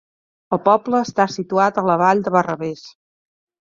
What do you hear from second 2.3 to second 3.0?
Barravés.